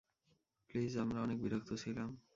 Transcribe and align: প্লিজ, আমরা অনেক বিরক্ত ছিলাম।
প্লিজ, 0.69 0.97
আমরা 0.97 1.19
অনেক 1.21 1.37
বিরক্ত 1.41 1.73
ছিলাম। 1.73 2.09